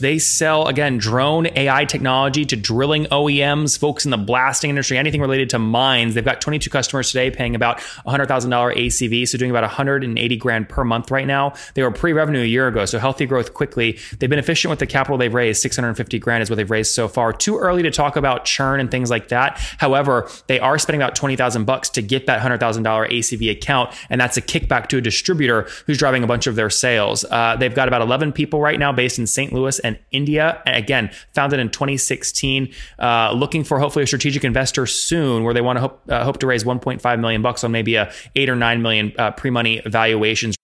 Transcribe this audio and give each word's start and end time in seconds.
They 0.00 0.20
sell, 0.20 0.68
again, 0.68 0.98
drone 0.98 1.48
AI 1.56 1.84
technology 1.84 2.44
to 2.44 2.54
drilling 2.54 3.06
OEMs, 3.06 3.76
folks 3.76 4.04
in 4.04 4.12
the 4.12 4.16
blasting 4.16 4.70
industry, 4.70 4.96
anything 4.96 5.20
related 5.20 5.50
to 5.50 5.58
mines. 5.58 6.14
They've 6.14 6.24
got 6.24 6.40
22 6.40 6.70
customers 6.70 7.10
today 7.10 7.32
paying 7.32 7.56
about 7.56 7.78
$100,000 8.06 8.28
ACV, 8.28 9.26
so 9.26 9.38
doing 9.38 9.50
about 9.50 9.64
180 9.64 10.36
grand 10.36 10.68
per 10.68 10.84
month 10.84 11.10
right 11.10 11.26
now. 11.26 11.54
They 11.74 11.82
were 11.82 11.90
pre 11.90 12.12
revenue 12.12 12.42
a 12.42 12.44
year 12.44 12.68
ago, 12.68 12.84
so 12.84 13.00
healthy 13.00 13.26
growth 13.26 13.54
quickly. 13.54 13.98
They've 14.16 14.30
been 14.30 14.38
efficient 14.38 14.70
with 14.70 14.78
the 14.78 14.86
capital 14.86 15.18
they've 15.18 15.34
raised. 15.34 15.62
650 15.62 16.20
grand 16.20 16.44
is 16.44 16.48
what 16.48 16.54
they've 16.54 16.70
raised 16.70 16.92
so 16.92 17.08
far. 17.08 17.32
Too 17.32 17.58
early 17.58 17.82
to 17.82 17.90
talk 17.90 18.14
about 18.14 18.44
churn 18.44 18.78
and 18.78 18.92
things 18.92 19.10
like 19.10 19.26
that. 19.30 19.58
However, 19.78 20.30
they 20.46 20.60
are 20.60 20.78
spending 20.78 21.02
about 21.02 21.16
20,000 21.16 21.64
bucks 21.64 21.90
to 21.90 22.02
get 22.02 22.26
that 22.26 22.40
$100,000 22.40 22.60
ACV 22.60 23.50
account, 23.50 23.92
and 24.10 24.20
that's 24.20 24.36
a 24.36 24.42
kickback 24.42 24.86
to 24.90 24.98
a 24.98 25.00
distributor 25.00 25.66
who's 25.86 25.98
driving 25.98 26.22
a 26.22 26.28
bunch 26.28 26.46
of 26.46 26.54
their 26.54 26.70
sales. 26.70 27.24
Uh, 27.24 27.56
they've 27.56 27.74
got 27.74 27.88
about 27.88 28.02
11 28.02 28.30
people 28.30 28.60
right 28.60 28.78
now 28.78 28.92
based 28.92 29.18
in 29.18 29.26
St. 29.26 29.52
Louis 29.52 29.80
and 29.88 29.98
India. 30.12 30.62
Again, 30.66 31.10
founded 31.34 31.58
in 31.58 31.70
2016, 31.70 32.72
uh, 32.98 33.32
looking 33.32 33.64
for 33.64 33.78
hopefully 33.78 34.04
a 34.04 34.06
strategic 34.06 34.44
investor 34.44 34.86
soon, 34.86 35.42
where 35.42 35.54
they 35.54 35.60
want 35.60 35.78
to 35.78 35.80
hope, 35.80 36.02
uh, 36.08 36.24
hope 36.24 36.38
to 36.38 36.46
raise 36.46 36.64
1.5 36.64 37.20
million 37.20 37.42
bucks 37.42 37.64
on 37.64 37.72
maybe 37.72 37.96
a 37.96 38.12
eight 38.36 38.48
or 38.48 38.56
nine 38.56 38.82
million 38.82 39.12
uh, 39.18 39.30
pre-money 39.32 39.82
valuations. 39.86 40.57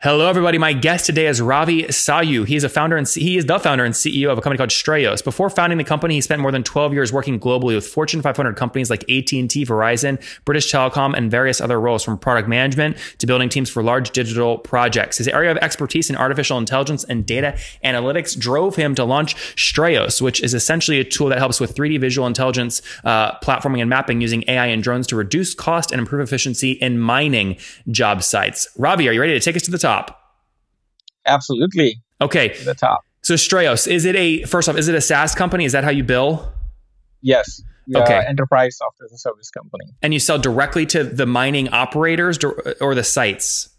Hello, 0.00 0.28
everybody. 0.28 0.58
My 0.58 0.74
guest 0.74 1.06
today 1.06 1.26
is 1.26 1.42
Ravi 1.42 1.82
Sahu. 1.82 2.46
He 2.46 2.54
is 2.54 2.62
a 2.62 2.68
founder 2.68 2.96
and 2.96 3.04
he 3.04 3.36
is 3.36 3.46
the 3.46 3.58
founder 3.58 3.84
and 3.84 3.92
CEO 3.92 4.30
of 4.30 4.38
a 4.38 4.40
company 4.40 4.56
called 4.56 4.70
Strayos. 4.70 5.24
Before 5.24 5.50
founding 5.50 5.76
the 5.76 5.82
company, 5.82 6.14
he 6.14 6.20
spent 6.20 6.40
more 6.40 6.52
than 6.52 6.62
12 6.62 6.92
years 6.92 7.12
working 7.12 7.40
globally 7.40 7.74
with 7.74 7.84
Fortune 7.84 8.22
500 8.22 8.54
companies 8.54 8.90
like 8.90 9.02
AT&T, 9.10 9.48
Verizon, 9.48 10.22
British 10.44 10.72
Telecom, 10.72 11.16
and 11.16 11.32
various 11.32 11.60
other 11.60 11.80
roles 11.80 12.04
from 12.04 12.16
product 12.16 12.48
management 12.48 12.96
to 13.18 13.26
building 13.26 13.48
teams 13.48 13.68
for 13.70 13.82
large 13.82 14.12
digital 14.12 14.58
projects. 14.58 15.18
His 15.18 15.26
area 15.26 15.50
of 15.50 15.56
expertise 15.56 16.08
in 16.08 16.14
artificial 16.14 16.58
intelligence 16.58 17.02
and 17.02 17.26
data 17.26 17.58
analytics 17.84 18.38
drove 18.38 18.76
him 18.76 18.94
to 18.94 19.02
launch 19.02 19.34
Strayos, 19.56 20.22
which 20.22 20.40
is 20.44 20.54
essentially 20.54 21.00
a 21.00 21.04
tool 21.04 21.28
that 21.30 21.38
helps 21.38 21.58
with 21.58 21.74
3D 21.74 22.00
visual 22.00 22.28
intelligence 22.28 22.82
uh, 23.02 23.36
platforming 23.40 23.80
and 23.80 23.90
mapping 23.90 24.20
using 24.20 24.44
AI 24.46 24.66
and 24.66 24.80
drones 24.80 25.08
to 25.08 25.16
reduce 25.16 25.54
cost 25.54 25.90
and 25.90 25.98
improve 25.98 26.20
efficiency 26.20 26.70
in 26.70 27.00
mining 27.00 27.56
job 27.90 28.22
sites. 28.22 28.68
Ravi, 28.76 29.08
are 29.08 29.12
you 29.12 29.20
ready 29.20 29.32
to 29.32 29.40
take 29.40 29.56
us 29.56 29.62
to 29.62 29.72
the 29.72 29.76
top? 29.76 29.87
Top? 29.88 30.20
Absolutely. 31.24 32.02
Okay. 32.20 32.48
The 32.62 32.74
top. 32.74 33.00
So 33.22 33.34
Strayos, 33.34 33.90
is 33.90 34.04
it 34.04 34.16
a 34.16 34.42
first 34.44 34.68
off, 34.68 34.76
is 34.76 34.88
it 34.88 34.94
a 34.94 35.00
SaaS 35.00 35.34
company? 35.34 35.64
Is 35.64 35.72
that 35.72 35.82
how 35.82 35.90
you 35.90 36.04
bill? 36.04 36.52
Yes. 37.22 37.62
Okay. 37.96 38.22
enterprise 38.28 38.76
software 38.76 39.06
as 39.06 39.12
a 39.12 39.16
service 39.16 39.50
company. 39.50 39.86
And 40.02 40.12
you 40.12 40.20
sell 40.20 40.38
directly 40.38 40.84
to 40.86 41.04
the 41.04 41.24
mining 41.24 41.70
operators 41.70 42.38
or 42.82 42.94
the 42.94 43.02
sites? 43.02 43.70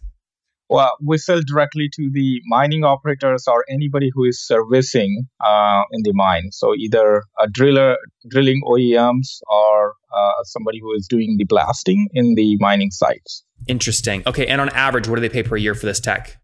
Well, 0.68 0.98
we 1.00 1.20
sell 1.20 1.42
directly 1.46 1.90
to 1.94 2.10
the 2.12 2.42
mining 2.46 2.84
operators 2.84 3.48
or 3.48 3.64
anybody 3.70 4.10
who 4.12 4.24
is 4.26 4.44
servicing 4.44 5.28
uh, 5.40 5.84
in 5.92 6.02
the 6.02 6.14
mine. 6.14 6.52
So 6.52 6.74
either 6.76 7.24
a 7.40 7.48
driller, 7.48 7.98
drilling 8.28 8.62
OEMs, 8.68 9.42
or 9.48 9.94
uh, 10.16 10.44
somebody 10.44 10.80
who 10.80 10.94
is 10.94 11.08
doing 11.08 11.36
the 11.38 11.46
blasting 11.46 12.10
in 12.14 12.36
the 12.36 12.58
mining 12.60 12.92
sites. 12.92 13.44
Interesting. 13.68 14.24
Okay, 14.26 14.48
and 14.48 14.62
on 14.62 14.70
average, 14.70 15.08
what 15.08 15.16
do 15.16 15.22
they 15.22 15.30
pay 15.30 15.44
per 15.44 15.58
year 15.58 15.76
for 15.76 15.86
this 15.86 16.00
tech? 16.00 16.38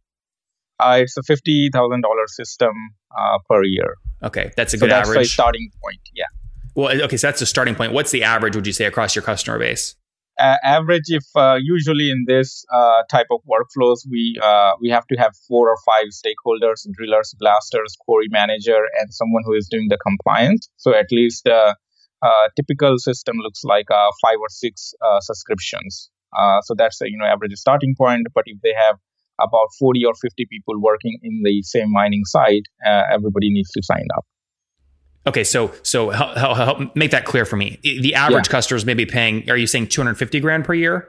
Uh, 0.79 0.99
it's 1.01 1.15
a 1.17 1.23
fifty 1.23 1.69
thousand 1.71 2.01
dollar 2.01 2.27
system 2.27 2.73
uh, 3.17 3.37
per 3.49 3.63
year. 3.63 3.95
Okay, 4.23 4.51
that's 4.57 4.73
a 4.73 4.77
so 4.77 4.85
good 4.85 4.91
that's 4.91 5.09
average. 5.09 5.33
starting 5.33 5.69
point. 5.81 6.01
Yeah. 6.13 6.25
Well, 6.75 7.01
okay, 7.03 7.17
so 7.17 7.27
that's 7.27 7.39
the 7.39 7.45
starting 7.45 7.75
point. 7.75 7.93
What's 7.93 8.11
the 8.11 8.23
average? 8.23 8.55
Would 8.55 8.67
you 8.67 8.73
say 8.73 8.85
across 8.85 9.15
your 9.15 9.23
customer 9.23 9.57
base? 9.57 9.95
Uh, 10.37 10.57
average, 10.63 11.05
if 11.07 11.23
uh, 11.37 11.57
usually 11.61 12.11
in 12.11 12.25
this 12.27 12.65
uh, 12.73 13.03
type 13.09 13.27
of 13.31 13.39
workflows, 13.49 13.99
we 14.11 14.37
uh, 14.43 14.73
we 14.81 14.89
have 14.89 15.07
to 15.07 15.15
have 15.15 15.31
four 15.47 15.69
or 15.69 15.77
five 15.85 16.07
stakeholders: 16.11 16.85
drillers, 16.91 17.33
blasters, 17.39 17.95
quarry 18.01 18.27
manager, 18.29 18.81
and 18.99 19.13
someone 19.13 19.43
who 19.45 19.53
is 19.53 19.69
doing 19.71 19.87
the 19.89 19.97
compliance. 19.97 20.69
So 20.75 20.93
at 20.93 21.05
least 21.09 21.47
a 22.23 22.49
typical 22.55 22.97
system 22.97 23.37
looks 23.37 23.63
like 23.63 23.89
uh, 23.91 24.09
five 24.21 24.37
or 24.39 24.49
six 24.49 24.93
uh, 25.01 25.19
subscriptions. 25.21 26.09
so 26.63 26.73
that's 26.75 27.01
a 27.01 27.09
you 27.09 27.17
know 27.17 27.25
average 27.25 27.53
starting 27.53 27.95
point. 27.97 28.27
But 28.33 28.43
if 28.47 28.61
they 28.61 28.73
have 28.73 28.97
about 29.41 29.67
40 29.77 30.05
or 30.05 30.13
50 30.15 30.45
people 30.49 30.79
working 30.81 31.19
in 31.21 31.41
the 31.43 31.61
same 31.63 31.91
mining 31.91 32.23
site, 32.25 32.67
everybody 32.85 33.49
needs 33.49 33.71
to 33.71 33.81
sign 33.83 34.07
up. 34.17 34.25
Okay, 35.27 35.43
so 35.43 35.73
so 35.81 36.11
help, 36.11 36.37
help, 36.37 36.57
help, 36.57 36.95
make 36.95 37.11
that 37.11 37.25
clear 37.25 37.45
for 37.45 37.55
me. 37.55 37.79
The 37.81 38.13
average 38.13 38.47
yeah. 38.47 38.51
customer 38.51 38.77
is 38.77 38.85
maybe 38.85 39.05
paying. 39.05 39.49
Are 39.49 39.57
you 39.57 39.65
saying 39.65 39.87
two 39.87 40.01
hundred 40.01 40.15
fifty 40.15 40.39
grand 40.39 40.65
per 40.65 40.75
year? 40.75 41.07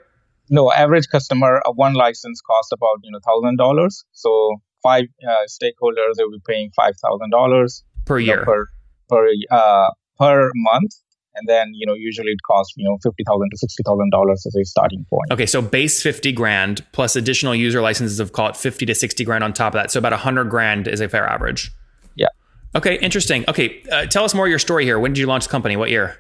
No, 0.48 0.72
average 0.72 1.08
customer 1.08 1.60
uh, 1.66 1.72
one 1.72 1.92
license 1.94 2.40
costs 2.40 2.72
about 2.72 3.00
you 3.02 3.10
know 3.10 3.18
thousand 3.26 3.56
dollars. 3.56 4.04
So 4.12 4.56
five 4.82 5.04
uh, 5.28 5.44
stakeholders 5.48 6.14
will 6.16 6.30
be 6.30 6.40
paying 6.46 6.70
five 6.74 6.94
thousand 6.96 7.30
dollars 7.30 7.84
per 8.06 8.18
year 8.18 8.38
know, 8.38 8.44
per 8.44 8.66
per 9.10 9.28
uh, 9.50 9.90
per 10.18 10.50
month, 10.54 10.92
and 11.34 11.48
then 11.48 11.72
you 11.74 11.86
know 11.86 11.94
usually 11.94 12.30
it 12.32 12.38
costs 12.46 12.74
you 12.76 12.88
know 12.88 12.98
fifty 13.02 13.24
thousand 13.26 13.50
to 13.50 13.58
sixty 13.58 13.82
thousand 13.84 14.10
dollars 14.10 14.44
as 14.46 14.54
a 14.56 14.64
starting 14.64 15.04
point. 15.10 15.30
Okay, 15.32 15.46
so 15.46 15.62
base 15.62 16.02
fifty 16.02 16.32
grand 16.32 16.84
plus 16.92 17.16
additional 17.16 17.54
user 17.54 17.80
licenses 17.80 18.20
of 18.20 18.32
call 18.32 18.48
it 18.48 18.56
fifty 18.56 18.86
to 18.86 18.94
sixty 18.94 19.24
grand 19.24 19.44
on 19.44 19.52
top 19.52 19.74
of 19.74 19.78
that. 19.78 19.90
So 19.90 19.98
about 19.98 20.12
hundred 20.14 20.50
grand 20.50 20.88
is 20.88 21.00
a 21.00 21.08
fair 21.08 21.26
average. 21.26 21.70
Yeah. 22.14 22.28
Okay, 22.74 22.98
interesting. 22.98 23.44
Okay, 23.48 23.82
uh, 23.92 24.06
tell 24.06 24.24
us 24.24 24.34
more 24.34 24.46
of 24.46 24.50
your 24.50 24.58
story 24.58 24.84
here. 24.84 24.98
When 24.98 25.12
did 25.12 25.20
you 25.20 25.26
launch 25.26 25.44
the 25.44 25.50
company? 25.50 25.76
What 25.76 25.90
year? 25.90 26.18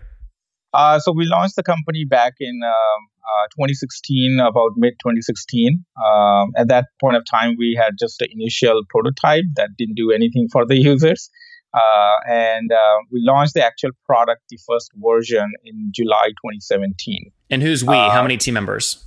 Uh, 0.72 0.98
so 0.98 1.12
we 1.12 1.24
launched 1.26 1.56
the 1.56 1.62
company 1.62 2.04
back 2.04 2.34
in 2.38 2.60
um, 2.62 3.08
uh, 3.26 3.46
2016, 3.56 4.40
about 4.40 4.72
mid 4.76 4.94
2016. 5.00 5.84
Um, 6.04 6.52
at 6.56 6.68
that 6.68 6.86
point 7.00 7.16
of 7.16 7.24
time, 7.24 7.56
we 7.58 7.78
had 7.80 7.94
just 7.98 8.20
an 8.20 8.28
initial 8.30 8.82
prototype 8.88 9.44
that 9.56 9.70
didn't 9.76 9.94
do 9.94 10.10
anything 10.10 10.48
for 10.52 10.66
the 10.66 10.76
users. 10.92 11.30
Uh, 11.76 12.16
and 12.26 12.72
uh, 12.72 12.96
we 13.12 13.20
launched 13.22 13.52
the 13.52 13.64
actual 13.64 13.90
product, 14.06 14.42
the 14.48 14.58
first 14.66 14.90
version, 14.96 15.52
in 15.64 15.92
July 15.94 16.28
2017. 16.28 17.30
And 17.50 17.62
who's 17.62 17.84
we? 17.84 17.94
How 17.94 18.20
uh, 18.20 18.22
many 18.22 18.38
team 18.38 18.54
members? 18.54 19.06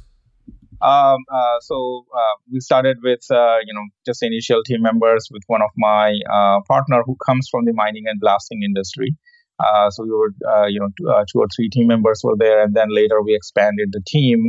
Um, 0.82 1.26
uh, 1.30 1.60
so 1.62 2.06
uh, 2.16 2.36
we 2.52 2.62
started 2.62 3.00
with 3.04 3.26
uh, 3.32 3.58
you 3.66 3.74
know 3.74 3.84
just 4.06 4.24
initial 4.24 4.64
team 4.64 4.82
members 4.82 5.28
with 5.32 5.44
one 5.48 5.62
of 5.62 5.72
my 5.76 6.18
uh, 6.32 6.62
partner 6.68 7.04
who 7.06 7.18
comes 7.26 7.50
from 7.50 7.66
the 7.66 7.74
mining 7.74 8.04
and 8.08 8.20
blasting 8.20 8.64
industry. 8.64 9.16
Uh, 9.60 9.90
so 9.90 10.04
we 10.04 10.12
were 10.12 10.34
uh, 10.48 10.68
you 10.68 10.80
know 10.80 10.88
two, 10.98 11.26
two, 11.34 11.40
or 11.40 11.48
three 11.54 11.70
team 11.70 11.88
members 11.88 12.22
were 12.24 12.38
there, 12.38 12.64
and 12.64 12.76
then 12.76 12.88
later 12.90 13.22
we 13.22 13.36
expanded 13.36 13.90
the 13.92 14.02
team 14.08 14.48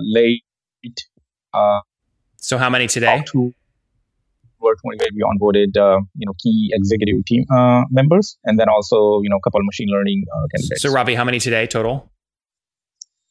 late. 0.00 0.44
so 2.36 2.58
how 2.58 2.70
many 2.70 2.86
today? 2.86 3.24
Two 3.26 3.52
were 4.62 4.76
20 4.80 4.98
we 5.14 5.22
onboarded 5.22 5.74
you 6.16 6.26
know 6.26 6.32
key 6.42 6.70
executive 6.72 7.24
team 7.26 7.44
members, 7.90 8.38
and 8.44 8.58
then 8.58 8.68
also 8.68 9.20
you 9.22 9.28
know 9.28 9.36
a 9.36 9.40
couple 9.40 9.60
of 9.60 9.66
machine 9.66 9.88
learning 9.90 10.24
candidates. 10.54 10.82
So 10.82 10.92
Ravi, 10.92 11.14
how 11.14 11.24
many 11.24 11.38
today 11.38 11.66
total? 11.66 12.12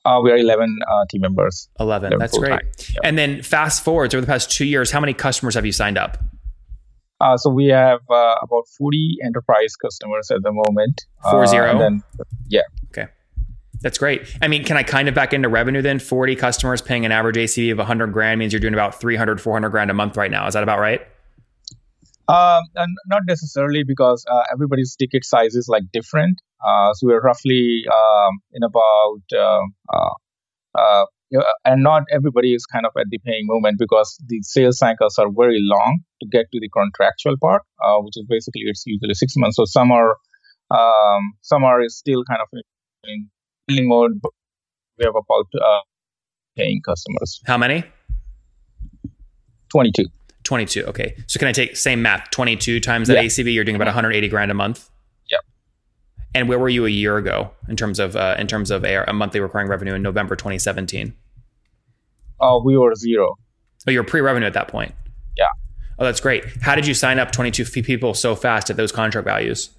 Uh, 0.03 0.19
we 0.23 0.31
are 0.31 0.37
11 0.37 0.79
uh, 0.89 1.05
team 1.09 1.21
members. 1.21 1.69
11. 1.79 2.17
That's 2.17 2.37
great. 2.37 2.51
Yep. 2.51 3.01
And 3.03 3.17
then 3.17 3.43
fast 3.43 3.83
forwards 3.83 4.15
over 4.15 4.21
the 4.21 4.27
past 4.27 4.49
two 4.49 4.65
years, 4.65 4.91
how 4.91 4.99
many 4.99 5.13
customers 5.13 5.53
have 5.55 5.65
you 5.65 5.71
signed 5.71 5.97
up? 5.97 6.17
Uh, 7.19 7.37
so 7.37 7.51
we 7.51 7.67
have 7.67 7.99
uh, 8.09 8.35
about 8.41 8.63
40 8.77 9.17
enterprise 9.23 9.75
customers 9.75 10.31
at 10.31 10.41
the 10.41 10.51
moment. 10.51 11.05
Four 11.29 11.45
zero? 11.45 11.75
Uh, 11.75 11.77
then, 11.77 12.03
yeah. 12.47 12.61
Okay. 12.87 13.11
That's 13.81 13.99
great. 13.99 14.23
I 14.41 14.47
mean, 14.47 14.63
can 14.63 14.75
I 14.75 14.81
kind 14.81 15.07
of 15.07 15.13
back 15.13 15.33
into 15.33 15.47
revenue 15.47 15.83
then? 15.83 15.99
40 15.99 16.35
customers 16.35 16.81
paying 16.81 17.05
an 17.05 17.11
average 17.11 17.35
ACV 17.35 17.71
of 17.71 17.77
100 17.77 18.07
grand 18.07 18.39
means 18.39 18.53
you're 18.53 18.59
doing 18.59 18.73
about 18.73 18.99
300, 18.99 19.39
400 19.39 19.69
grand 19.69 19.91
a 19.91 19.93
month 19.93 20.17
right 20.17 20.31
now. 20.31 20.47
Is 20.47 20.55
that 20.55 20.63
about 20.63 20.79
right? 20.79 21.01
Um, 22.31 22.63
not 23.07 23.23
necessarily 23.27 23.83
because 23.85 24.25
uh, 24.31 24.43
everybody's 24.53 24.95
ticket 24.95 25.25
size 25.25 25.55
is 25.55 25.67
like 25.67 25.83
different. 25.91 26.39
Uh, 26.65 26.93
so 26.93 27.07
we're 27.07 27.19
roughly 27.19 27.83
um, 27.91 28.39
in 28.53 28.63
about, 28.63 29.21
um, 29.37 29.73
uh, 29.93 30.13
uh, 30.77 31.05
and 31.65 31.83
not 31.83 32.03
everybody 32.11 32.53
is 32.53 32.65
kind 32.65 32.85
of 32.85 32.93
at 32.97 33.07
the 33.09 33.19
paying 33.25 33.45
moment 33.47 33.79
because 33.79 34.17
the 34.27 34.39
sales 34.43 34.77
cycles 34.77 35.17
are 35.17 35.27
very 35.35 35.59
long 35.59 35.99
to 36.21 36.27
get 36.31 36.45
to 36.53 36.59
the 36.59 36.69
contractual 36.69 37.35
part, 37.41 37.63
uh, 37.83 37.97
which 37.97 38.13
is 38.15 38.25
basically 38.29 38.61
it's 38.65 38.83
usually 38.85 39.13
six 39.13 39.33
months. 39.35 39.57
So 39.57 39.65
some 39.65 39.91
are, 39.91 40.15
um, 40.69 41.33
some 41.41 41.65
are 41.65 41.81
still 41.87 42.23
kind 42.29 42.41
of 42.41 42.47
in 43.03 43.29
billing 43.67 43.89
mode. 43.89 44.21
But 44.21 44.31
we 44.97 45.05
have 45.05 45.15
about 45.15 45.47
uh, 45.55 45.81
paying 46.55 46.81
customers. 46.85 47.41
How 47.45 47.57
many? 47.57 47.83
22. 49.71 50.05
22. 50.43 50.85
Okay. 50.85 51.15
So 51.27 51.39
can 51.39 51.47
I 51.47 51.51
take 51.51 51.75
same 51.75 52.01
math? 52.01 52.29
22 52.31 52.79
times 52.79 53.07
that 53.07 53.15
yeah. 53.15 53.23
ACV, 53.23 53.53
you're 53.53 53.63
doing 53.63 53.75
about 53.75 53.87
180 53.87 54.27
grand 54.27 54.51
a 54.51 54.53
month. 54.53 54.89
Yep. 55.29 55.41
And 56.33 56.49
where 56.49 56.59
were 56.59 56.69
you 56.69 56.85
a 56.85 56.89
year 56.89 57.17
ago 57.17 57.51
in 57.67 57.75
terms 57.75 57.99
of 57.99 58.15
uh, 58.15 58.35
in 58.39 58.47
terms 58.47 58.71
of 58.71 58.83
AR, 58.83 59.05
a 59.07 59.13
monthly 59.13 59.39
recurring 59.39 59.67
revenue 59.67 59.93
in 59.93 60.01
November 60.01 60.35
2017? 60.35 61.13
Oh, 62.39 62.57
uh, 62.57 62.63
we 62.63 62.77
were 62.77 62.95
zero. 62.95 63.35
Oh, 63.87 63.91
you 63.91 63.99
were 63.99 64.03
pre-revenue 64.03 64.47
at 64.47 64.53
that 64.53 64.67
point. 64.67 64.93
Yeah. 65.37 65.45
Oh, 65.99 66.05
that's 66.05 66.19
great. 66.19 66.45
How 66.61 66.75
did 66.75 66.87
you 66.87 66.93
sign 66.93 67.19
up 67.19 67.31
22 67.31 67.65
people 67.83 68.13
so 68.13 68.35
fast 68.35 68.69
at 68.69 68.77
those 68.77 68.91
contract 68.91 69.25
values? 69.25 69.69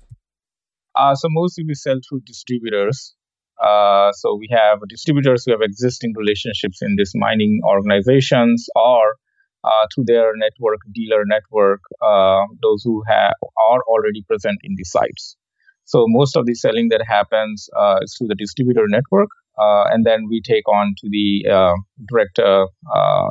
Uh, 0.94 1.14
so 1.14 1.28
mostly 1.30 1.64
we 1.64 1.74
sell 1.74 1.98
through 2.08 2.20
distributors. 2.26 3.14
Uh, 3.62 4.10
so 4.12 4.34
we 4.34 4.48
have 4.50 4.78
distributors 4.88 5.44
who 5.44 5.52
have 5.52 5.62
existing 5.62 6.12
relationships 6.16 6.78
in 6.82 6.96
these 6.96 7.12
mining 7.14 7.60
organizations 7.64 8.68
or 8.74 9.16
uh, 9.64 9.86
through 9.94 10.04
their 10.06 10.32
network, 10.36 10.80
dealer 10.92 11.24
network, 11.24 11.80
uh, 12.00 12.42
those 12.62 12.82
who 12.82 13.02
have 13.08 13.34
are 13.56 13.82
already 13.88 14.22
present 14.26 14.58
in 14.62 14.74
the 14.76 14.84
sites. 14.84 15.36
So 15.84 16.04
most 16.08 16.36
of 16.36 16.46
the 16.46 16.54
selling 16.54 16.88
that 16.90 17.02
happens 17.06 17.68
uh, 17.76 17.96
is 18.02 18.14
through 18.16 18.28
the 18.28 18.34
distributor 18.34 18.86
network, 18.88 19.28
uh, 19.58 19.84
and 19.90 20.06
then 20.06 20.26
we 20.28 20.40
take 20.40 20.66
on 20.68 20.94
to 20.98 21.08
the 21.10 21.50
uh, 21.50 21.74
direct, 22.08 22.38
uh, 22.38 22.66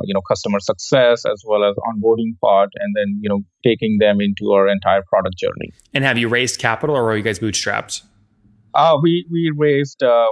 you 0.04 0.14
know, 0.14 0.20
customer 0.28 0.60
success 0.60 1.24
as 1.24 1.42
well 1.46 1.64
as 1.64 1.74
onboarding 1.76 2.38
part, 2.40 2.70
and 2.76 2.94
then 2.94 3.18
you 3.20 3.28
know 3.28 3.40
taking 3.64 3.98
them 3.98 4.20
into 4.20 4.52
our 4.52 4.68
entire 4.68 5.02
product 5.08 5.36
journey. 5.38 5.72
And 5.94 6.04
have 6.04 6.18
you 6.18 6.28
raised 6.28 6.60
capital, 6.60 6.96
or 6.96 7.10
are 7.10 7.16
you 7.16 7.22
guys 7.22 7.38
bootstrapped? 7.38 8.02
we 9.02 9.26
we 9.30 9.52
raised 9.56 10.02
uh, 10.02 10.26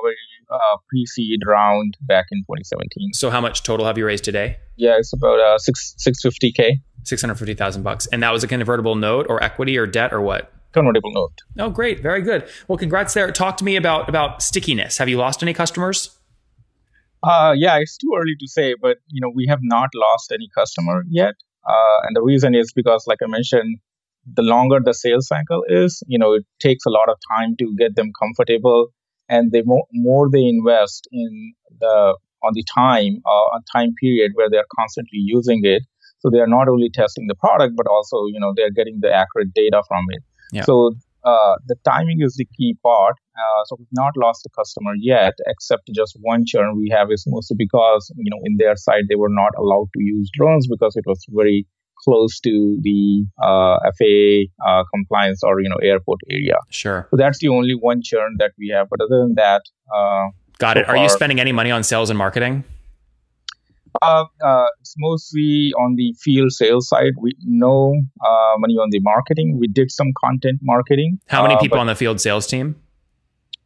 uh, 0.50 0.76
pre-seed 0.88 1.40
round 1.46 1.96
back 2.02 2.26
in 2.30 2.40
2017. 2.40 3.12
So 3.12 3.30
how 3.30 3.40
much 3.40 3.62
total 3.62 3.86
have 3.86 3.96
you 3.96 4.06
raised 4.06 4.24
today? 4.24 4.56
Yeah, 4.76 4.96
it's 4.98 5.12
about 5.12 5.40
uh, 5.40 5.58
six 5.58 5.94
650k. 5.98 6.80
650,000 7.04 7.82
bucks. 7.82 8.06
And 8.08 8.22
that 8.22 8.32
was 8.32 8.44
a 8.44 8.46
convertible 8.46 8.94
note 8.94 9.26
or 9.28 9.42
equity 9.42 9.78
or 9.78 9.86
debt 9.86 10.12
or 10.12 10.20
what? 10.20 10.52
Convertible 10.72 11.10
note. 11.12 11.32
Oh, 11.58 11.70
great. 11.70 12.00
Very 12.00 12.22
good. 12.22 12.48
Well, 12.68 12.78
congrats 12.78 13.14
there. 13.14 13.30
Talk 13.32 13.56
to 13.56 13.64
me 13.64 13.76
about 13.76 14.08
about 14.08 14.40
stickiness. 14.42 14.98
Have 14.98 15.08
you 15.08 15.16
lost 15.16 15.42
any 15.42 15.52
customers? 15.52 16.16
Uh, 17.22 17.52
yeah, 17.56 17.78
it's 17.78 17.96
too 17.96 18.12
early 18.16 18.34
to 18.38 18.46
say, 18.46 18.74
but 18.80 18.98
you 19.08 19.20
know 19.20 19.30
we 19.34 19.46
have 19.48 19.58
not 19.62 19.90
lost 19.94 20.30
any 20.32 20.48
customer 20.54 21.02
yet, 21.08 21.34
uh, 21.66 21.98
and 22.04 22.14
the 22.14 22.22
reason 22.22 22.54
is 22.54 22.72
because, 22.72 23.04
like 23.06 23.18
I 23.22 23.26
mentioned, 23.26 23.78
the 24.32 24.42
longer 24.42 24.78
the 24.82 24.94
sales 24.94 25.26
cycle 25.26 25.64
is, 25.68 26.02
you 26.06 26.18
know, 26.18 26.34
it 26.34 26.44
takes 26.60 26.86
a 26.86 26.90
lot 26.90 27.08
of 27.08 27.18
time 27.36 27.56
to 27.58 27.74
get 27.78 27.96
them 27.96 28.12
comfortable 28.18 28.88
and 29.30 29.52
the 29.52 29.62
more, 29.64 29.86
more 29.94 30.28
they 30.30 30.44
invest 30.44 31.08
in 31.12 31.54
the 31.78 32.16
on 32.42 32.52
the 32.54 32.64
time 32.74 33.22
uh, 33.24 33.58
time 33.72 33.94
period 34.00 34.32
where 34.34 34.50
they're 34.50 34.70
constantly 34.76 35.20
using 35.36 35.60
it. 35.62 35.82
So 36.18 36.28
they 36.28 36.40
are 36.40 36.46
not 36.46 36.68
only 36.68 36.90
testing 36.90 37.26
the 37.28 37.34
product 37.34 37.74
but 37.76 37.86
also 37.86 38.26
you 38.26 38.40
know 38.40 38.52
they're 38.54 38.76
getting 38.80 38.98
the 39.00 39.12
accurate 39.12 39.54
data 39.54 39.82
from 39.88 40.04
it. 40.10 40.22
Yeah. 40.52 40.64
so 40.64 40.92
uh, 41.22 41.54
the 41.66 41.76
timing 41.84 42.22
is 42.22 42.34
the 42.36 42.46
key 42.56 42.76
part. 42.82 43.14
Uh, 43.36 43.62
so 43.66 43.76
we've 43.78 43.88
not 43.92 44.16
lost 44.16 44.44
a 44.46 44.50
customer 44.58 44.92
yet 44.96 45.34
except 45.46 45.90
just 45.94 46.16
one 46.20 46.44
churn 46.46 46.76
we 46.76 46.90
have 46.90 47.08
is 47.10 47.24
mostly 47.26 47.56
because 47.56 48.12
you 48.16 48.30
know 48.30 48.40
in 48.44 48.56
their 48.58 48.76
side 48.76 49.04
they 49.08 49.16
were 49.16 49.34
not 49.42 49.52
allowed 49.56 49.88
to 49.94 50.02
use 50.02 50.30
drones 50.34 50.66
because 50.66 50.96
it 50.96 51.04
was 51.06 51.24
very 51.30 51.66
close 52.04 52.40
to 52.40 52.78
the 52.82 53.26
uh, 53.42 53.78
FAA 53.98 54.48
uh, 54.66 54.84
compliance 54.92 55.42
or 55.42 55.60
you 55.60 55.68
know 55.68 55.76
airport 55.82 56.20
area. 56.30 56.56
Sure. 56.70 57.06
So 57.10 57.16
that's 57.16 57.38
the 57.38 57.48
only 57.48 57.74
one 57.74 58.02
churn 58.02 58.36
that 58.38 58.52
we 58.58 58.72
have. 58.74 58.88
But 58.90 59.00
other 59.02 59.20
than 59.20 59.34
that, 59.36 59.62
uh, 59.94 60.28
got 60.58 60.76
so 60.76 60.80
it. 60.80 60.88
Are 60.88 60.96
far, 60.96 61.02
you 61.02 61.08
spending 61.08 61.40
any 61.40 61.52
money 61.52 61.70
on 61.70 61.82
sales 61.82 62.10
and 62.10 62.18
marketing? 62.18 62.64
Uh, 64.02 64.24
uh, 64.44 64.66
it's 64.80 64.94
mostly 64.98 65.72
on 65.78 65.96
the 65.96 66.14
field 66.20 66.52
sales 66.52 66.88
side. 66.88 67.12
We 67.20 67.34
no 67.44 67.94
uh, 68.24 68.54
money 68.58 68.74
on 68.74 68.88
the 68.90 69.00
marketing. 69.00 69.58
We 69.58 69.68
did 69.68 69.90
some 69.90 70.12
content 70.18 70.60
marketing. 70.62 71.18
How 71.26 71.42
many 71.42 71.56
people 71.56 71.76
but, 71.76 71.80
on 71.80 71.86
the 71.86 71.96
field 71.96 72.20
sales 72.20 72.46
team? 72.46 72.76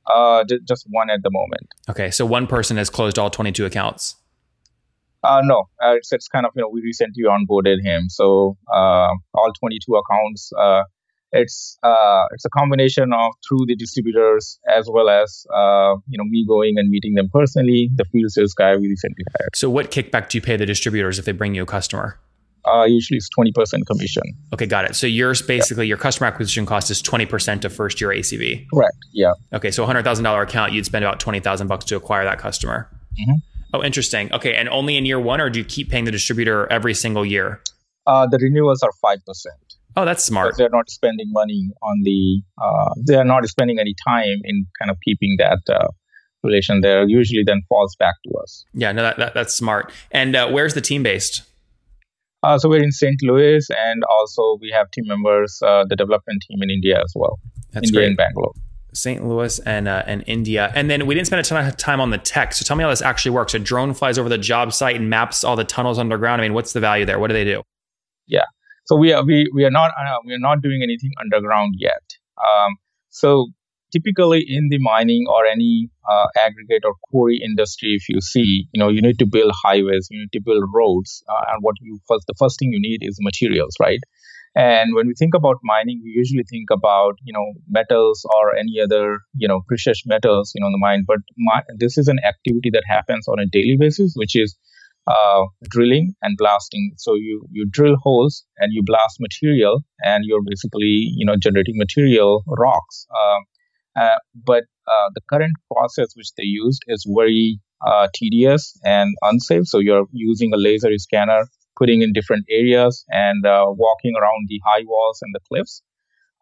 Uh, 0.06 0.44
just 0.66 0.86
one 0.90 1.10
at 1.10 1.22
the 1.22 1.30
moment. 1.30 1.66
Okay, 1.88 2.10
so 2.10 2.26
one 2.26 2.46
person 2.46 2.76
has 2.76 2.90
closed 2.90 3.18
all 3.18 3.30
twenty-two 3.30 3.64
accounts. 3.64 4.16
Uh, 5.24 5.40
no, 5.44 5.64
uh, 5.82 5.94
it's, 5.94 6.12
it's 6.12 6.28
kind 6.28 6.46
of, 6.46 6.52
you 6.54 6.62
know, 6.62 6.68
we 6.68 6.82
recently 6.82 7.24
onboarded 7.24 7.82
him. 7.82 8.08
So 8.08 8.56
uh, 8.72 9.10
all 9.34 9.52
22 9.58 9.94
accounts, 9.94 10.52
uh, 10.58 10.82
it's 11.32 11.76
uh, 11.82 12.26
it's 12.32 12.44
a 12.44 12.50
combination 12.50 13.12
of 13.12 13.32
through 13.48 13.66
the 13.66 13.74
distributors 13.74 14.60
as 14.68 14.88
well 14.88 15.08
as, 15.08 15.44
uh, 15.52 15.96
you 16.06 16.16
know, 16.16 16.24
me 16.24 16.44
going 16.46 16.74
and 16.76 16.90
meeting 16.90 17.14
them 17.14 17.28
personally, 17.32 17.90
the 17.96 18.04
field 18.12 18.30
sales 18.30 18.54
guy 18.54 18.76
we 18.76 18.86
recently 18.86 19.24
hired. 19.36 19.50
So 19.56 19.68
what 19.68 19.90
kickback 19.90 20.28
do 20.28 20.38
you 20.38 20.42
pay 20.42 20.56
the 20.56 20.66
distributors 20.66 21.18
if 21.18 21.24
they 21.24 21.32
bring 21.32 21.54
you 21.54 21.62
a 21.62 21.66
customer? 21.66 22.20
usually 22.86 23.18
it's 23.18 23.28
20% 23.38 23.86
commission. 23.86 24.22
Okay, 24.54 24.64
got 24.64 24.86
it. 24.86 24.96
So 24.96 25.06
yours 25.06 25.42
basically, 25.42 25.84
yeah. 25.84 25.88
your 25.88 25.98
customer 25.98 26.28
acquisition 26.28 26.64
cost 26.64 26.90
is 26.90 27.02
20% 27.02 27.62
of 27.64 27.74
first 27.74 28.00
year 28.00 28.08
ACV. 28.08 28.66
Correct. 28.72 28.96
Yeah. 29.12 29.34
Okay, 29.52 29.70
so 29.70 29.84
a 29.84 29.86
$100,000 29.86 30.42
account, 30.42 30.72
you'd 30.72 30.86
spend 30.86 31.04
about 31.04 31.20
20,000 31.20 31.66
bucks 31.66 31.84
to 31.86 31.96
acquire 31.96 32.24
that 32.24 32.38
customer. 32.38 32.88
Mm-hmm. 33.20 33.34
Oh, 33.74 33.82
interesting. 33.82 34.32
Okay, 34.32 34.54
and 34.54 34.68
only 34.68 34.96
in 34.96 35.04
year 35.04 35.18
one, 35.18 35.40
or 35.40 35.50
do 35.50 35.58
you 35.58 35.64
keep 35.64 35.90
paying 35.90 36.04
the 36.04 36.12
distributor 36.12 36.70
every 36.70 36.94
single 36.94 37.26
year? 37.26 37.60
Uh, 38.06 38.24
the 38.24 38.38
renewals 38.38 38.84
are 38.84 38.92
five 39.02 39.18
percent. 39.26 39.56
Oh, 39.96 40.04
that's 40.04 40.22
smart. 40.22 40.54
they're 40.56 40.68
not 40.70 40.88
spending 40.88 41.26
money 41.32 41.70
on 41.82 42.02
the. 42.04 42.40
Uh, 42.62 42.94
they 43.04 43.16
are 43.16 43.24
not 43.24 43.44
spending 43.48 43.80
any 43.80 43.94
time 44.06 44.38
in 44.44 44.64
kind 44.78 44.92
of 44.92 44.98
keeping 45.04 45.34
that 45.40 45.58
uh, 45.68 45.88
relation 46.44 46.82
there. 46.82 47.02
Usually, 47.08 47.42
then 47.44 47.62
falls 47.68 47.96
back 47.96 48.14
to 48.28 48.38
us. 48.40 48.64
Yeah, 48.74 48.92
no, 48.92 49.02
that, 49.02 49.16
that 49.18 49.34
that's 49.34 49.52
smart. 49.52 49.90
And 50.12 50.36
uh, 50.36 50.48
where's 50.50 50.74
the 50.74 50.80
team 50.80 51.02
based? 51.02 51.42
Uh, 52.44 52.56
so 52.58 52.68
we're 52.68 52.82
in 52.82 52.92
St. 52.92 53.20
Louis, 53.22 53.66
and 53.70 54.04
also 54.04 54.56
we 54.60 54.70
have 54.70 54.88
team 54.92 55.06
members, 55.08 55.60
uh, 55.66 55.84
the 55.88 55.96
development 55.96 56.44
team 56.48 56.62
in 56.62 56.70
India 56.70 57.00
as 57.02 57.12
well. 57.16 57.40
That's 57.72 57.88
India 57.88 58.02
great. 58.02 58.08
and 58.08 58.16
Bangalore. 58.16 58.52
St. 58.94 59.26
Louis 59.26 59.58
and 59.60 59.88
uh, 59.88 60.02
and 60.06 60.24
India. 60.26 60.72
And 60.74 60.88
then 60.88 61.06
we 61.06 61.14
didn't 61.14 61.26
spend 61.26 61.40
a 61.40 61.42
ton 61.42 61.66
of 61.66 61.76
time 61.76 62.00
on 62.00 62.10
the 62.10 62.18
tech. 62.18 62.54
So 62.54 62.64
tell 62.64 62.76
me 62.76 62.84
how 62.84 62.90
this 62.90 63.02
actually 63.02 63.32
works. 63.32 63.54
A 63.54 63.58
drone 63.58 63.92
flies 63.94 64.18
over 64.18 64.28
the 64.28 64.38
job 64.38 64.72
site 64.72 64.96
and 64.96 65.10
maps 65.10 65.44
all 65.44 65.56
the 65.56 65.64
tunnels 65.64 65.98
underground. 65.98 66.40
I 66.40 66.44
mean, 66.44 66.54
what's 66.54 66.72
the 66.72 66.80
value 66.80 67.04
there? 67.04 67.18
What 67.18 67.28
do 67.28 67.34
they 67.34 67.44
do? 67.44 67.62
Yeah. 68.26 68.44
So 68.86 68.96
we 68.96 69.12
are 69.12 69.24
we 69.24 69.50
we 69.54 69.64
are 69.64 69.70
not 69.70 69.90
uh, 69.90 70.18
we 70.24 70.32
are 70.34 70.38
not 70.38 70.62
doing 70.62 70.82
anything 70.82 71.10
underground 71.20 71.74
yet. 71.78 72.02
Um, 72.38 72.76
so 73.10 73.48
typically 73.94 74.44
in 74.46 74.68
the 74.70 74.78
mining 74.78 75.24
or 75.28 75.46
any 75.46 75.88
uh, 76.10 76.26
aggregate 76.36 76.82
or 76.84 76.94
quarry 77.10 77.40
industry, 77.42 77.90
if 77.90 78.08
you 78.08 78.20
see, 78.20 78.66
you 78.72 78.78
know, 78.78 78.88
you 78.88 79.00
need 79.00 79.18
to 79.20 79.26
build 79.26 79.52
highways, 79.64 80.08
you 80.10 80.20
need 80.20 80.32
to 80.32 80.40
build 80.44 80.64
roads, 80.74 81.22
uh, 81.28 81.52
and 81.52 81.62
what 81.62 81.76
you 81.80 81.98
first 82.08 82.26
the 82.26 82.34
first 82.38 82.58
thing 82.58 82.72
you 82.72 82.80
need 82.80 83.00
is 83.02 83.18
materials, 83.20 83.74
right? 83.80 84.00
And 84.56 84.94
when 84.94 85.08
we 85.08 85.14
think 85.18 85.34
about 85.34 85.56
mining, 85.64 86.00
we 86.04 86.10
usually 86.10 86.44
think 86.48 86.68
about 86.70 87.14
you 87.24 87.32
know 87.32 87.52
metals 87.68 88.24
or 88.34 88.54
any 88.54 88.80
other 88.80 89.20
you 89.34 89.48
know 89.48 89.62
precious 89.66 90.02
metals 90.06 90.52
you 90.54 90.60
know 90.60 90.68
in 90.68 90.72
the 90.72 90.78
mine. 90.78 91.04
But 91.06 91.18
my, 91.38 91.62
this 91.76 91.98
is 91.98 92.08
an 92.08 92.20
activity 92.24 92.70
that 92.72 92.84
happens 92.86 93.26
on 93.26 93.40
a 93.40 93.46
daily 93.46 93.76
basis, 93.78 94.14
which 94.16 94.36
is 94.36 94.56
uh, 95.06 95.44
drilling 95.68 96.14
and 96.22 96.36
blasting. 96.36 96.92
So 96.98 97.14
you 97.14 97.46
you 97.50 97.66
drill 97.68 97.96
holes 97.96 98.44
and 98.58 98.72
you 98.72 98.82
blast 98.84 99.18
material, 99.20 99.82
and 100.00 100.24
you're 100.24 100.42
basically 100.46 101.10
you 101.16 101.26
know 101.26 101.36
generating 101.36 101.76
material 101.76 102.44
rocks. 102.46 103.06
Uh, 103.14 103.40
uh, 104.00 104.18
but 104.34 104.64
uh, 104.86 105.08
the 105.14 105.20
current 105.28 105.54
process 105.72 106.08
which 106.16 106.32
they 106.36 106.44
used 106.44 106.82
is 106.86 107.06
very 107.08 107.60
uh, 107.86 108.08
tedious 108.14 108.78
and 108.84 109.14
unsafe. 109.22 109.66
So 109.66 109.78
you're 109.78 110.06
using 110.12 110.52
a 110.52 110.56
laser 110.56 110.90
scanner 110.98 111.46
putting 111.76 112.02
in 112.02 112.12
different 112.12 112.44
areas 112.50 113.04
and 113.08 113.44
uh, 113.46 113.66
walking 113.68 114.14
around 114.20 114.46
the 114.48 114.60
high 114.66 114.82
walls 114.86 115.18
and 115.22 115.34
the 115.34 115.40
cliffs. 115.48 115.82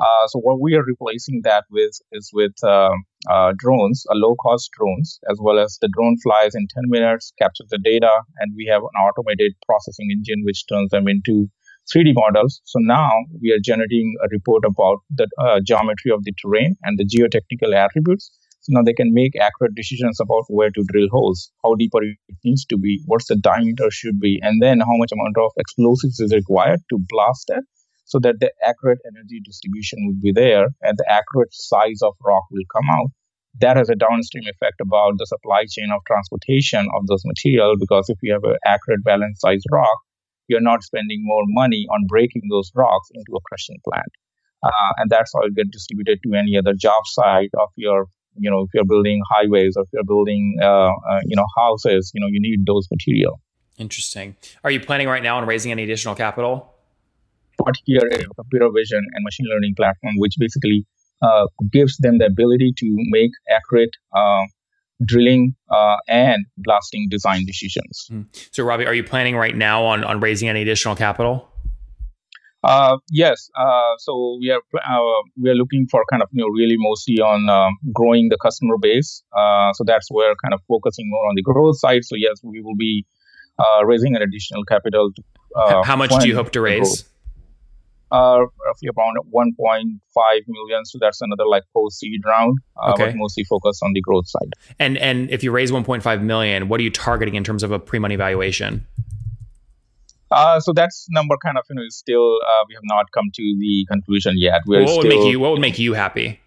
Uh, 0.01 0.27
so 0.27 0.41
what 0.41 0.61
we 0.61 0.75
are 0.75 0.83
replacing 0.83 1.43
that 1.45 1.65
with 1.71 1.93
is 2.13 2.31
with 2.33 2.53
uh, 2.65 2.91
uh, 3.31 3.53
drones, 3.57 4.05
low-cost 4.11 4.71
drones, 4.77 5.21
as 5.31 5.39
well 5.41 5.59
as 5.59 5.79
the 5.81 5.89
drone 5.89 6.17
flies 6.23 6.55
in 6.55 6.67
10 6.75 6.85
minutes, 6.87 7.33
captures 7.39 7.69
the 7.71 7.79
data, 7.79 8.11
and 8.39 8.53
we 8.57 8.67
have 8.67 8.83
an 8.83 9.01
automated 9.01 9.53
processing 9.65 10.09
engine 10.11 10.43
which 10.45 10.65
turns 10.67 10.91
them 10.91 11.07
into 11.07 11.49
3D 11.95 12.15
models. 12.15 12.61
So 12.65 12.79
now 12.81 13.11
we 13.41 13.53
are 13.53 13.61
generating 13.63 14.15
a 14.25 14.29
report 14.31 14.65
about 14.65 14.99
the 15.11 15.29
uh, 15.39 15.61
geometry 15.65 16.11
of 16.11 16.25
the 16.25 16.33
terrain 16.41 16.77
and 16.83 16.99
the 16.99 17.07
geotechnical 17.07 17.75
attributes 17.75 18.31
so 18.63 18.71
now 18.71 18.83
they 18.83 18.93
can 18.93 19.13
make 19.13 19.35
accurate 19.35 19.75
decisions 19.75 20.21
about 20.21 20.45
where 20.47 20.71
to 20.71 20.85
drill 20.85 21.09
holes, 21.11 21.51
how 21.65 21.75
deeper 21.75 22.01
it 22.03 22.17
needs 22.45 22.65
to 22.67 22.79
be, 22.79 23.03
what's 23.07 23.27
the 23.27 23.35
diameter 23.35 23.91
should 23.91 24.21
be, 24.21 24.39
and 24.41 24.63
then 24.63 24.79
how 24.79 24.97
much 24.97 25.11
amount 25.11 25.37
of 25.37 25.51
explosives 25.59 26.21
is 26.21 26.33
required 26.33 26.81
to 26.89 26.99
blast 27.09 27.51
it 27.51 27.65
so 28.05 28.21
that 28.21 28.39
the 28.39 28.53
accurate 28.65 29.01
energy 29.05 29.41
distribution 29.45 29.99
would 30.07 30.21
be 30.21 30.31
there 30.31 30.69
and 30.83 30.97
the 30.97 31.07
accurate 31.11 31.53
size 31.53 32.03
of 32.03 32.15
rock 32.25 32.45
will 32.53 32.65
come 32.73 32.89
out. 32.89 33.11
That 33.61 33.77
has 33.77 33.91
a 33.91 33.97
downstream 33.97 34.45
effect 34.47 34.81
about 34.81 35.15
the 35.19 35.27
supply 35.27 35.65
chain 35.69 35.91
of 35.93 36.03
transportation 36.07 36.87
of 36.95 37.07
those 37.09 37.25
materials 37.25 37.79
because 37.81 38.09
if 38.09 38.19
you 38.23 38.33
have 38.33 38.45
an 38.45 38.59
accurate 38.65 39.03
balanced 39.03 39.41
size 39.41 39.63
rock, 39.73 39.99
you're 40.47 40.61
not 40.61 40.85
spending 40.85 41.21
more 41.25 41.43
money 41.49 41.87
on 41.91 42.07
breaking 42.07 42.43
those 42.49 42.71
rocks 42.77 43.09
into 43.13 43.35
a 43.35 43.43
crushing 43.49 43.81
plant. 43.89 44.13
Uh, 44.63 44.93
and 44.99 45.11
that's 45.11 45.33
how 45.35 45.43
it 45.43 45.71
distributed 45.73 46.21
to 46.23 46.35
any 46.39 46.57
other 46.57 46.75
job 46.75 47.03
site 47.07 47.51
of 47.59 47.69
your 47.77 48.07
you 48.37 48.51
know 48.51 48.63
if 48.63 48.71
you're 48.75 48.85
building 48.85 49.23
highways 49.29 49.77
or 49.77 49.85
if 49.85 49.89
you're 49.93 50.05
building 50.05 50.57
uh, 50.63 50.67
uh, 50.67 51.21
you 51.25 51.37
know 51.37 51.47
houses 51.57 52.11
you 52.15 52.21
know 52.21 52.29
you 52.29 52.41
need 52.41 52.67
those 52.67 52.89
material. 52.91 53.41
Interesting. 53.79 54.37
Are 54.65 54.71
you 54.71 54.81
planning 54.81 55.09
right 55.09 55.23
now 55.23 55.39
on 55.39 55.47
raising 55.47 55.73
any 55.73 55.83
additional 55.83 56.15
capital? 56.15 56.75
But 57.59 57.75
here 57.85 58.03
a 58.07 58.35
computer 58.35 58.69
vision 58.75 59.05
and 59.13 59.25
machine 59.25 59.47
learning 59.49 59.75
platform 59.77 60.15
which 60.17 60.35
basically 60.39 60.87
uh, 61.23 61.47
gives 61.71 61.97
them 61.99 62.19
the 62.19 62.27
ability 62.27 62.73
to 62.79 62.87
make 63.11 63.31
accurate 63.51 63.95
uh, 64.17 64.43
drilling 65.05 65.55
uh, 65.71 65.97
and 66.09 66.45
blasting 66.59 67.09
design 67.11 67.45
decisions. 67.47 68.07
Hmm. 68.09 68.23
so 68.53 68.65
robbie 68.65 68.87
are 68.87 68.95
you 68.95 69.05
planning 69.05 69.37
right 69.37 69.57
now 69.57 69.85
on, 69.85 70.05
on 70.05 70.21
raising 70.21 70.49
any 70.49 70.63
additional 70.63 70.95
capital 70.95 71.49
uh, 72.63 72.97
yes. 73.11 73.51
Uh, 73.59 73.95
so 73.99 74.39
we 74.41 74.51
are 74.51 74.61
uh, 74.75 75.23
we 75.41 75.51
are 75.51 75.55
looking 75.55 75.87
for 75.91 76.05
kind 76.11 76.23
of 76.23 76.29
you 76.33 76.43
know 76.43 76.49
really 76.49 76.77
mostly 76.79 77.21
on 77.21 77.49
um, 77.49 77.77
growing 77.93 78.29
the 78.29 78.39
customer 78.41 78.77
base. 78.81 79.23
Uh, 79.37 79.73
so 79.73 79.85
that's 79.85 80.09
where 80.11 80.35
kind 80.43 80.55
of 80.55 80.61
focusing 80.69 81.09
more 81.11 81.27
on 81.29 81.35
the 81.35 81.43
growth 81.43 81.79
side. 81.79 82.05
So 82.05 82.15
yes, 82.17 82.41
we 82.43 82.63
will 82.63 82.77
be 82.77 83.05
uh, 83.59 83.85
raising 83.85 84.15
an 84.17 84.23
additional 84.23 84.65
capital 84.65 85.11
to 85.15 85.23
Uh, 85.55 85.83
How 85.85 85.97
much 85.97 86.11
do 86.21 86.29
you 86.29 86.35
hope 86.35 86.51
to 86.53 86.61
raise? 86.61 87.05
Uh, 88.11 88.41
roughly 88.67 88.89
around 88.95 89.17
1.5 89.33 90.41
million. 90.47 90.85
So 90.85 90.99
that's 91.01 91.21
another 91.23 91.47
like 91.47 91.63
post 91.75 91.99
seed 91.99 92.21
round, 92.27 92.59
uh, 92.77 92.93
Okay. 92.93 93.07
but 93.07 93.17
mostly 93.17 93.45
focused 93.45 93.83
on 93.83 93.93
the 93.95 94.03
growth 94.03 94.29
side. 94.29 94.53
And 94.79 94.99
and 94.99 95.31
if 95.31 95.43
you 95.43 95.51
raise 95.51 95.71
1.5 95.71 96.23
million, 96.23 96.69
what 96.69 96.79
are 96.81 96.83
you 96.83 96.91
targeting 96.91 97.35
in 97.35 97.45
terms 97.45 97.63
of 97.63 97.71
a 97.71 97.79
pre-money 97.79 98.17
valuation? 98.17 98.87
Uh, 100.33 100.59
so 100.61 100.73
that's 100.73 101.07
number 101.11 101.37
kind 101.45 101.59
of 101.59 101.65
you 101.69 101.77
know 101.77 101.83
is 101.83 101.97
still 101.97 102.39
uh, 102.49 102.65
we 102.69 102.75
have 102.75 102.85
not 102.85 103.07
come 103.13 103.31
to 103.35 103.43
the 103.61 103.87
conclusion 103.91 104.35
yet. 104.37 104.63
We're 104.67 104.85
what 104.85 104.97
would 104.97 105.07
still 105.07 105.19
make 105.19 105.31
you 105.31 105.41
what 105.41 105.53
would 105.53 105.61
make 105.61 105.79
you 105.79 105.93
happy? 105.93 106.41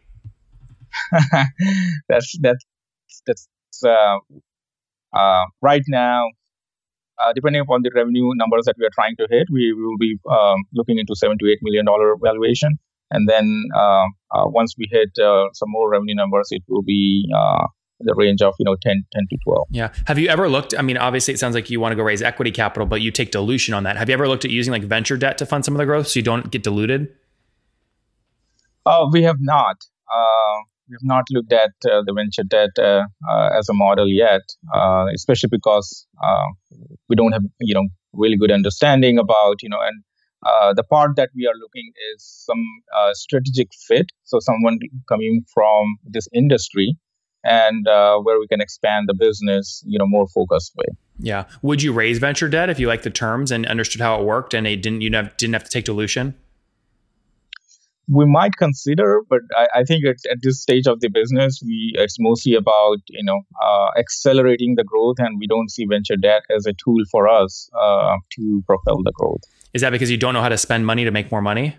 that's 2.10 2.38
that's 2.42 2.66
that's 3.28 3.48
uh, 3.86 4.18
uh, 5.14 5.44
right 5.62 5.84
now. 5.88 6.26
Uh, 7.18 7.32
depending 7.32 7.62
upon 7.62 7.82
the 7.82 7.90
revenue 7.96 8.30
numbers 8.36 8.66
that 8.66 8.76
we 8.78 8.86
are 8.86 8.92
trying 8.94 9.16
to 9.16 9.26
hit, 9.30 9.48
we, 9.50 9.72
we 9.72 9.86
will 9.86 9.98
be 9.98 10.20
um, 10.30 10.58
looking 10.74 11.00
into 11.00 11.16
seven 11.16 11.38
to 11.38 11.50
eight 11.50 11.60
million 11.62 11.86
dollar 11.86 12.16
valuation, 12.22 12.78
and 13.10 13.30
then 13.30 13.64
uh, 13.74 14.06
uh, 14.32 14.46
once 14.48 14.76
we 14.78 14.86
hit 14.92 15.10
uh, 15.24 15.46
some 15.54 15.70
more 15.72 15.90
revenue 15.90 16.16
numbers, 16.16 16.50
it 16.52 16.62
will 16.68 16.82
be 16.84 17.26
uh, 17.34 17.68
the 18.00 18.14
range 18.16 18.42
of 18.42 18.54
you 18.60 18.66
know 18.66 18.76
10, 18.82 19.06
10 19.14 19.28
to 19.30 19.38
twelve. 19.44 19.68
Yeah. 19.72 19.94
Have 20.08 20.20
you 20.20 20.28
ever 20.28 20.50
looked? 20.50 20.74
I 20.78 20.82
mean, 20.82 20.98
obviously, 20.98 21.34
it 21.34 21.40
sounds 21.40 21.56
like 21.56 21.70
you 21.70 21.80
want 21.80 21.92
to 21.92 21.96
go 21.96 22.04
raise 22.04 22.22
equity 22.22 22.52
capital, 22.52 22.86
but 22.86 23.02
you 23.02 23.12
take 23.12 23.32
dilution 23.32 23.74
on 23.74 23.84
that. 23.84 23.98
Have 23.98 24.10
you 24.10 24.14
ever 24.14 24.28
looked 24.28 24.46
at 24.46 24.52
using 24.52 24.72
like 24.72 24.84
venture 24.84 25.18
debt 25.18 25.38
to 25.40 25.46
fund 25.46 25.66
some 25.66 25.74
of 25.74 25.80
the 25.80 25.86
growth 25.86 26.08
so 26.08 26.20
you 26.20 26.24
don't 26.24 26.52
get 26.52 26.64
diluted? 26.64 27.14
Uh, 28.86 29.08
we 29.12 29.24
have 29.24 29.38
not. 29.40 29.78
Uh, 30.14 30.62
we 30.90 30.94
have 30.94 31.04
not 31.04 31.26
looked 31.32 31.52
at 31.52 31.72
uh, 31.90 32.04
the 32.06 32.14
venture 32.14 32.44
debt 32.44 32.70
uh, 32.78 33.04
uh, 33.30 33.50
as 33.58 33.68
a 33.70 33.74
model 33.74 34.08
yet, 34.08 34.42
uh, 34.74 35.06
especially 35.14 35.50
because 35.50 36.06
uh, 36.24 36.46
we 37.10 37.16
don't 37.16 37.32
have 37.32 37.44
you 37.60 37.74
know 37.74 37.88
really 38.14 38.38
good 38.38 38.52
understanding 38.52 39.18
about 39.18 39.64
you 39.64 39.70
know 39.70 39.80
and 39.82 40.04
uh, 40.46 40.74
the 40.74 40.84
part 40.84 41.16
that 41.16 41.30
we 41.36 41.48
are 41.48 41.56
looking 41.60 41.92
is 42.14 42.46
some 42.46 42.64
uh, 42.96 43.14
strategic 43.14 43.70
fit. 43.88 44.06
So 44.26 44.40
someone 44.40 44.78
coming 45.10 45.44
from 45.52 45.98
this 46.04 46.28
industry 46.34 46.96
and 47.46 47.88
uh, 47.88 48.18
where 48.20 48.40
we 48.40 48.48
can 48.48 48.62
expand 48.62 49.08
the 49.08 49.14
business 49.14 49.84
you 49.86 49.98
know 49.98 50.08
more 50.08 50.28
focused 50.28 50.74
way. 50.76 50.88
Yeah. 51.20 51.46
Would 51.62 51.82
you 51.82 51.94
raise 51.94 52.18
venture 52.18 52.50
debt 52.50 52.70
if 52.70 52.80
you 52.80 52.88
liked 52.88 53.04
the 53.04 53.10
terms 53.10 53.52
and 53.52 53.66
understood 53.66 54.02
how 54.02 54.20
it 54.20 54.26
worked 54.26 54.54
and 54.54 54.68
it 54.68 54.82
didn't 54.82 55.00
you 55.02 55.10
have, 55.14 55.38
didn't 55.38 55.54
have 55.54 55.64
to 55.64 55.70
take 55.70 55.86
dilution? 55.86 56.36
we 58.08 58.26
might 58.26 58.56
consider, 58.58 59.22
but 59.30 59.40
I, 59.56 59.80
I 59.80 59.84
think 59.84 60.06
it's 60.06 60.26
at 60.30 60.38
this 60.42 60.62
stage 60.62 60.88
of 60.88 61.00
the 61.00 61.10
business, 61.10 61.62
we 61.66 61.94
it's 61.96 62.18
mostly 62.20 62.54
about 62.54 62.98
you 63.10 63.24
know 63.24 63.42
uh, 63.62 63.90
accelerating 63.98 64.76
the 64.76 64.84
growth, 64.84 65.16
and 65.20 65.40
we 65.40 65.48
don't 65.48 65.72
see 65.72 65.86
venture 65.86 66.16
debt 66.16 66.44
as 66.56 66.66
a 66.66 66.74
tool 66.74 67.04
for 67.10 67.28
us 67.28 67.70
uh, 67.80 68.18
to 68.34 68.64
propel 68.68 69.02
the 69.04 69.12
growth. 69.14 69.42
Is 69.74 69.82
that 69.82 69.90
because 69.90 70.12
you 70.12 70.18
don't 70.18 70.34
know 70.34 70.42
how 70.42 70.50
to 70.50 70.58
spend 70.58 70.86
money 70.86 71.04
to 71.04 71.12
make 71.12 71.32
more 71.32 71.42
money? 71.42 71.76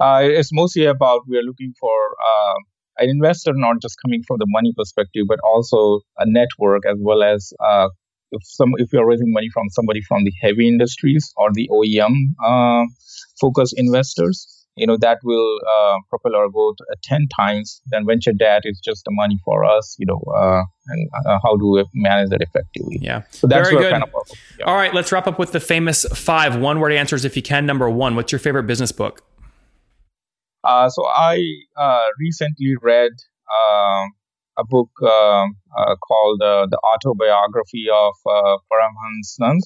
Uh, 0.00 0.20
it's 0.22 0.52
mostly 0.52 0.84
about 0.84 1.22
we 1.26 1.36
are 1.36 1.42
looking 1.42 1.74
for 1.78 2.14
uh, 2.24 2.54
an 2.98 3.08
investor, 3.08 3.52
not 3.54 3.80
just 3.80 3.96
coming 4.04 4.22
from 4.26 4.38
the 4.38 4.46
money 4.48 4.72
perspective, 4.76 5.24
but 5.28 5.38
also 5.44 6.00
a 6.18 6.24
network 6.26 6.84
as 6.86 6.96
well 7.00 7.22
as 7.22 7.52
uh, 7.64 7.88
if 8.32 8.42
some 8.44 8.72
if 8.76 8.92
you're 8.92 9.06
raising 9.06 9.32
money 9.32 9.48
from 9.52 9.68
somebody 9.70 10.00
from 10.02 10.24
the 10.24 10.32
heavy 10.42 10.68
industries 10.68 11.32
or 11.36 11.50
the 11.52 11.68
OEM 11.72 12.12
uh, 12.44 12.84
focused 13.40 13.74
investors 13.76 14.58
you 14.76 14.86
know 14.86 14.96
that 14.96 15.18
will 15.24 15.58
uh, 15.74 15.96
propel 16.08 16.36
our 16.36 16.48
growth 16.48 16.76
uh, 16.90 16.94
10 17.02 17.26
times 17.36 17.80
then 17.86 18.06
venture 18.06 18.32
debt 18.32 18.62
is 18.64 18.80
just 18.84 19.02
the 19.04 19.10
money 19.12 19.38
for 19.44 19.64
us 19.64 19.96
you 19.98 20.06
know 20.06 20.22
uh, 20.36 20.62
and 20.86 21.08
uh, 21.26 21.38
how 21.42 21.56
do 21.56 21.66
we 21.72 21.84
manage 21.94 22.30
that 22.30 22.40
effectively 22.40 22.98
Yeah. 23.00 23.22
so 23.30 23.46
that's 23.46 23.68
Very 23.68 23.82
good. 23.82 23.90
kind 23.92 24.04
of 24.04 24.10
yeah. 24.58 24.66
All 24.66 24.74
right, 24.76 24.92
let's 24.94 25.12
wrap 25.12 25.26
up 25.26 25.38
with 25.38 25.52
the 25.52 25.60
famous 25.60 26.04
five 26.14 26.56
one 26.56 26.80
word 26.80 26.92
answers 26.92 27.24
if 27.24 27.36
you 27.36 27.42
can. 27.42 27.66
Number 27.66 27.88
one, 27.90 28.16
what's 28.16 28.32
your 28.32 28.38
favorite 28.38 28.64
business 28.64 28.92
book? 28.92 29.22
Uh, 30.64 30.88
so 30.88 31.06
I 31.06 31.42
uh, 31.76 32.06
recently 32.18 32.74
read 32.82 33.12
um 33.48 34.12
a 34.58 34.64
book 34.64 34.90
um 35.02 35.56
uh, 35.76 35.94
called 35.96 36.42
uh, 36.42 36.66
The 36.66 36.78
Autobiography 36.78 37.86
of 37.92 38.14
uh, 38.26 38.56
Paramahansa 38.70 39.60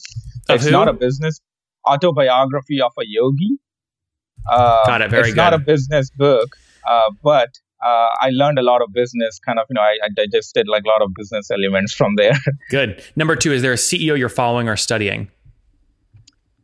it's 0.48 0.64
who? 0.64 0.70
not 0.70 0.88
a 0.88 0.92
business 0.92 1.40
autobiography 1.88 2.80
of 2.80 2.92
a 2.98 3.04
yogi. 3.06 3.58
Uh, 4.50 4.84
Got 4.86 5.02
it. 5.02 5.10
Very 5.10 5.28
it's 5.28 5.36
not 5.36 5.54
a 5.54 5.58
business 5.58 6.10
book, 6.10 6.56
uh, 6.88 7.10
but 7.22 7.48
uh, 7.84 8.08
I 8.20 8.30
learned 8.30 8.58
a 8.58 8.62
lot 8.62 8.82
of 8.82 8.92
business. 8.92 9.38
Kind 9.44 9.58
of, 9.58 9.66
you 9.70 9.74
know, 9.74 9.80
I, 9.80 9.98
I 10.04 10.08
digested 10.14 10.68
like 10.68 10.84
a 10.84 10.88
lot 10.88 11.02
of 11.02 11.10
business 11.14 11.50
elements 11.50 11.94
from 11.94 12.16
there. 12.16 12.32
Good. 12.70 13.02
Number 13.16 13.36
two, 13.36 13.52
is 13.52 13.62
there 13.62 13.72
a 13.72 13.76
CEO 13.76 14.18
you're 14.18 14.28
following 14.28 14.68
or 14.68 14.76
studying? 14.76 15.30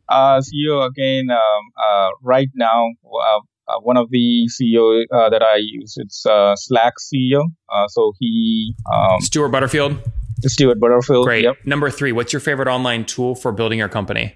Uh, 0.09 0.41
CEO 0.41 0.85
again, 0.87 1.29
um, 1.29 1.39
uh, 1.87 2.09
right 2.23 2.49
now, 2.55 2.87
uh, 3.05 3.39
uh, 3.69 3.79
one 3.81 3.97
of 3.97 4.09
the 4.09 4.49
CEO 4.49 5.03
uh, 5.13 5.29
that 5.29 5.43
I 5.43 5.57
use, 5.59 5.95
it's 5.97 6.25
uh, 6.25 6.55
Slack 6.55 6.93
CEO. 6.97 7.43
Uh, 7.71 7.87
so 7.87 8.13
he, 8.19 8.75
um, 8.91 9.21
Stuart 9.21 9.49
Butterfield. 9.49 9.97
Stuart 10.41 10.79
Butterfield. 10.79 11.25
Great. 11.25 11.43
Yep. 11.43 11.57
Number 11.65 11.89
three, 11.89 12.11
what's 12.11 12.33
your 12.33 12.39
favorite 12.39 12.67
online 12.67 13.05
tool 13.05 13.35
for 13.35 13.51
building 13.51 13.77
your 13.79 13.89
company? 13.89 14.35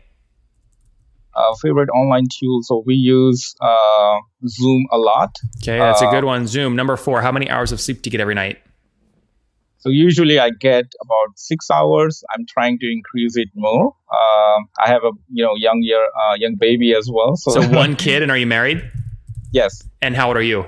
Uh, 1.36 1.56
favorite 1.62 1.90
online 1.90 2.26
tool. 2.40 2.60
So 2.62 2.84
we 2.86 2.94
use 2.94 3.56
uh, 3.60 4.18
Zoom 4.48 4.86
a 4.92 4.98
lot. 4.98 5.36
Okay, 5.64 5.80
that's 5.80 6.02
a 6.02 6.08
good 6.08 6.26
one. 6.26 6.46
Zoom. 6.46 6.76
Number 6.76 6.96
four, 6.96 7.22
how 7.22 7.32
many 7.32 7.50
hours 7.50 7.72
of 7.72 7.82
sleep 7.82 8.04
do 8.04 8.10
you 8.10 8.12
get 8.12 8.22
every 8.22 8.36
night? 8.36 8.60
So 9.80 9.90
usually 9.90 10.40
I 10.40 10.52
get 10.52 10.86
about 11.02 11.38
six 11.38 11.72
hours. 11.72 12.24
I'm 12.34 12.46
trying 12.48 12.78
to 12.80 12.92
increase 12.92 13.36
it 13.36 13.50
more. 13.56 13.88
Um 13.88 14.70
I 14.80 14.88
have 14.90 15.04
a 15.04 15.12
you 15.30 15.44
know 15.44 15.56
young 15.56 15.80
year 15.82 16.06
uh, 16.06 16.36
young 16.36 16.56
baby 16.60 16.94
as 16.94 17.10
well. 17.12 17.36
So, 17.36 17.52
So 17.52 17.68
one 17.84 17.96
kid, 17.96 18.22
and 18.22 18.32
are 18.32 18.38
you 18.38 18.48
married? 18.48 18.84
Yes, 19.54 19.82
And 20.02 20.16
how 20.16 20.28
old 20.28 20.38
are 20.38 20.42
you? 20.42 20.66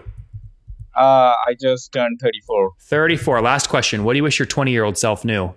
uh, 0.96 1.36
I 1.48 1.56
just 1.60 1.92
turned 1.92 2.20
34. 2.22 2.72
34. 2.80 3.42
Last 3.42 3.68
question. 3.68 4.04
What 4.06 4.14
do 4.14 4.18
you 4.18 4.24
wish 4.24 4.40
your 4.40 4.46
20 4.46 4.72
year 4.72 4.86
old 4.86 4.98
self 4.98 5.26
knew? 5.26 5.54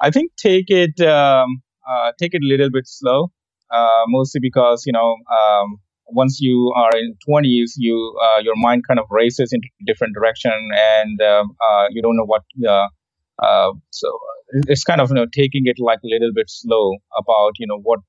I 0.00 0.10
think 0.10 0.32
take 0.36 0.66
it 0.68 1.00
um, 1.00 1.62
uh, 1.88 2.12
take 2.18 2.34
it 2.34 2.42
a 2.42 2.46
little 2.46 2.70
bit 2.70 2.86
slow, 2.86 3.30
uh, 3.70 4.04
mostly 4.08 4.40
because 4.40 4.84
you 4.86 4.92
know 4.92 5.16
um, 5.30 5.78
once 6.06 6.40
you 6.40 6.72
are 6.76 6.90
in 6.96 7.16
20s, 7.28 7.72
you 7.76 7.96
uh, 8.22 8.40
your 8.42 8.54
mind 8.56 8.84
kind 8.86 9.00
of 9.00 9.06
races 9.10 9.52
into 9.52 9.68
different 9.86 10.14
direction, 10.14 10.52
and 10.76 11.20
um, 11.22 11.56
uh, 11.60 11.86
you 11.90 12.02
don't 12.02 12.16
know 12.16 12.24
what. 12.24 12.42
Uh, 12.68 12.88
uh, 13.42 13.72
so 13.90 14.08
it's 14.68 14.84
kind 14.84 15.00
of 15.00 15.08
you 15.10 15.14
know 15.14 15.26
taking 15.32 15.62
it 15.66 15.76
like 15.78 16.00
a 16.04 16.08
little 16.08 16.32
bit 16.34 16.48
slow 16.48 16.96
about 17.16 17.52
you 17.58 17.66
know 17.66 17.80
what. 17.82 18.00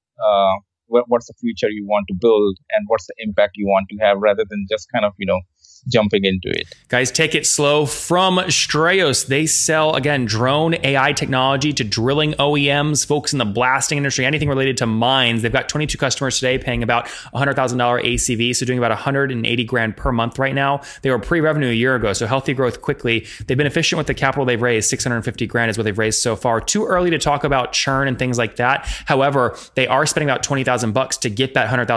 What 0.94 1.06
what's 1.12 1.28
the 1.32 1.38
future 1.44 1.70
you 1.78 1.86
want 1.94 2.06
to 2.10 2.16
build 2.26 2.58
and 2.72 2.86
what's 2.88 3.08
the 3.12 3.16
impact 3.28 3.54
you 3.62 3.68
want 3.68 3.88
to 3.92 3.98
have 4.06 4.18
rather 4.28 4.46
than 4.50 4.68
just 4.74 4.92
kind 4.94 5.06
of 5.10 5.14
you 5.18 5.28
know 5.32 5.42
jumping 5.88 6.24
into 6.24 6.50
it 6.50 6.68
Guys, 6.94 7.10
take 7.10 7.34
it 7.34 7.48
slow 7.48 7.88
from 7.88 8.38
Strayos. 8.38 9.25
They 9.25 9.48
sell, 9.48 9.96
again, 9.96 10.25
drone 10.25 10.75
AI 10.84 11.12
technology 11.13 11.74
to 11.74 11.84
drilling 11.84 12.34
OEMs, 12.34 13.04
folks 13.04 13.34
in 13.34 13.40
the 13.40 13.46
blasting 13.46 13.98
industry, 13.98 14.28
anything 14.28 14.48
related 14.48 14.78
to 14.78 14.86
mines. 14.86 15.42
They've 15.42 15.52
got 15.52 15.70
22 15.70 15.98
customers 15.98 16.36
today 16.36 16.60
paying 16.60 16.84
about 16.84 17.08
$100,000 17.34 17.56
ACV, 17.56 18.56
so 18.56 18.63
doing 18.68 18.78
about 18.78 18.92
180 18.92 19.63
grand 19.63 19.98
per 19.98 20.12
month 20.12 20.38
right 20.38 20.54
now. 20.54 20.82
They 21.02 21.10
were 21.10 21.18
pre 21.18 21.42
revenue 21.42 21.70
a 21.70 21.74
year 21.74 21.96
ago, 21.96 22.13
so 22.13 22.28
healthy 22.28 22.54
growth 22.54 22.82
quickly. 22.82 23.25
They've 23.48 23.58
been 23.58 23.66
efficient 23.66 23.98
with 23.98 24.06
the 24.06 24.13
capital 24.13 24.46
they've 24.46 24.62
raised. 24.62 24.88
650 24.92 25.48
grand 25.48 25.72
is 25.72 25.78
what 25.80 25.86
they've 25.86 25.98
raised 25.98 26.22
so 26.22 26.36
far. 26.36 26.62
Too 26.62 26.86
early 26.86 27.10
to 27.10 27.18
talk 27.18 27.44
about 27.44 27.74
churn 27.74 28.08
and 28.08 28.20
things 28.20 28.38
like 28.38 28.58
that. 28.58 28.86
However, 29.08 29.58
they 29.74 29.88
are 29.88 30.06
spending 30.06 30.30
about 30.30 30.44
20,000 30.44 30.92
bucks 30.92 31.18
to 31.18 31.32
get 31.32 31.56
that 31.56 31.72
$100,000 31.72 31.88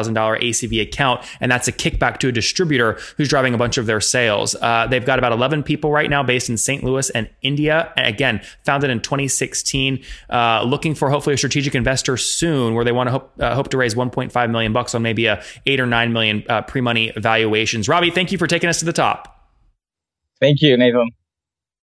ACV 0.41 0.81
account, 0.81 1.21
and 1.39 1.53
that's 1.53 1.69
a 1.69 1.73
kickback 1.73 2.17
to 2.21 2.29
a 2.29 2.33
distributor 2.33 2.99
who's 3.19 3.29
driving 3.29 3.53
a 3.53 3.59
bunch 3.59 3.76
of 3.79 3.87
their 3.87 4.01
sales. 4.01 4.55
Uh, 4.55 4.87
they've 4.89 5.05
got 5.05 5.19
about 5.19 5.33
11 5.33 5.63
people 5.63 5.91
right 5.91 6.09
now 6.09 6.23
based 6.23 6.49
in 6.49 6.57
St. 6.57 6.83
Louis 6.83 7.11
and 7.11 7.29
India. 7.43 7.93
And 7.97 8.07
again, 8.07 8.41
founded 8.65 8.91
in 8.91 9.01
2016, 9.01 10.03
uh, 10.31 10.63
looking 10.65 10.95
for 10.95 11.11
hopefully 11.11 11.35
a 11.35 11.39
strategic 11.39 11.75
investor 11.75 12.17
soon, 12.17 12.75
where 12.75 12.85
they 12.85 12.93
want 12.93 13.09
to 13.09 13.13
hope, 13.13 13.33
uh, 13.41 13.55
hope 13.55 13.69
to 13.71 13.77
raise 13.77 13.95
1.5 13.95 14.51
million 14.51 14.73
bucks 14.73 14.95
on 14.95 15.03
maybe 15.03 15.27
a 15.27 15.43
eight 15.67 15.81
or 15.81 15.87
nine 15.87 16.13
million 16.13 16.45
uh, 16.49 16.63
pre-money 16.63 17.13
valuations. 17.17 17.89
Robbie, 17.89 18.11
thank 18.11 18.33
you 18.33 18.39
for 18.39 18.47
taking 18.47 18.69
us 18.69 18.79
to 18.81 18.85
the 18.85 18.93
top. 18.93 19.51
thank 20.41 20.61
you 20.63 20.77
nathan 20.77 21.11